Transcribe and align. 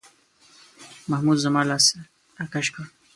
محمود 1.11 1.37
زما 1.45 1.61
لاس 1.69 1.85
راکش 2.37 2.67
کړ. 2.73 2.85